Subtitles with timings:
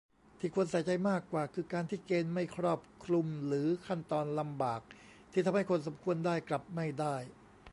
[0.39, 4.81] ที่ควรใส่ใจมากกว่า คือการที่เกณฑ์ไม่ครอบคลุมหรือขั้นตอนลำบาก
[5.31, 7.15] ที่ทำให้คนสมควรได้กลับไม่ได้